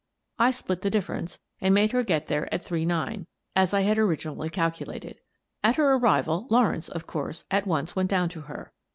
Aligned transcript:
I 0.39 0.49
split 0.49 0.81
the 0.81 0.89
difference 0.89 1.37
and 1.59 1.75
made 1.75 1.91
her 1.91 2.01
get 2.01 2.25
there 2.27 2.51
at 2.51 2.63
three 2.63 2.85
nine, 2.85 3.27
as 3.55 3.71
I 3.71 3.81
had 3.81 3.99
originally 3.99 4.49
calculated. 4.49 5.19
At 5.63 5.75
her 5.75 5.93
arrival 5.93 6.47
Lawrence, 6.49 6.89
of 6.89 7.05
course, 7.05 7.45
at 7.51 7.67
once 7.67 7.95
went 7.95 8.09
down 8.09 8.29
to 8.29 8.41
her. 8.41 8.73